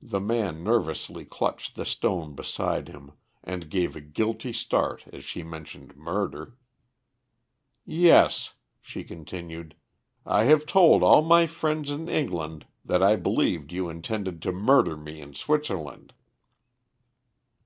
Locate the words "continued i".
9.04-10.44